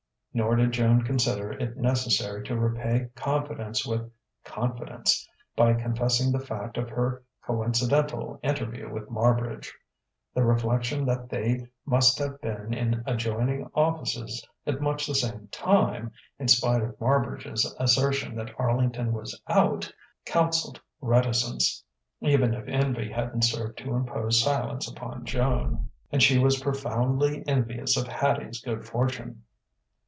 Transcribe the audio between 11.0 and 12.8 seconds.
that they must have been